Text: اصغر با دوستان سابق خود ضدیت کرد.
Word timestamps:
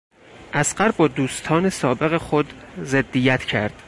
اصغر 0.53 0.91
با 0.91 1.07
دوستان 1.07 1.69
سابق 1.69 2.17
خود 2.17 2.53
ضدیت 2.83 3.43
کرد. 3.43 3.73